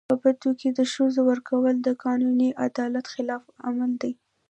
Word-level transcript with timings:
په 0.09 0.15
بدو 0.21 0.49
کي 0.59 0.69
د 0.73 0.79
ښځو 0.93 1.21
ورکول 1.31 1.75
د 1.81 1.87
قانوني 2.03 2.49
عدالت 2.65 3.05
خلاف 3.13 3.43
عمل 3.67 3.91
دی. 4.01 4.13